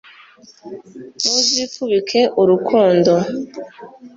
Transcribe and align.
muzifubike 1.23 2.19
urukundo 2.41 3.13